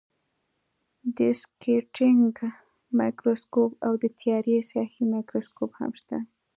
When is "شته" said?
5.99-6.17